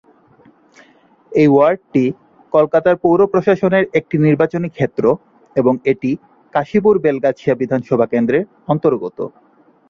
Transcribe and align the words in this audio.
এই 1.31 1.47
ওয়ার্ডটি 1.51 2.05
কলকাতার 2.53 2.95
পৌর-প্রশাসনের 3.03 3.85
একটি 3.93 4.15
নির্বাচনী 4.17 4.69
ক্ষেত্র 4.69 5.03
এবং 5.55 5.73
এটি 5.91 6.11
কাশীপুর-বেলগাছিয়া 6.53 7.53
বিধানসভা 7.61 8.05
কেন্দ্রের 8.05 8.43
অন্তর্গত। 8.67 9.17